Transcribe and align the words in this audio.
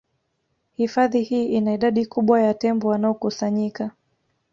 Hifadhi 0.73 1.21
hii 1.23 1.45
ina 1.45 1.73
idadi 1.73 2.05
kubwa 2.05 2.41
ya 2.41 2.53
tembo 2.53 2.87
wanaokusanyika 2.87 3.91